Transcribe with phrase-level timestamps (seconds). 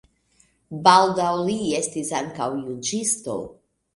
[0.87, 3.37] Baldaŭ li estis ankaŭ juĝisto.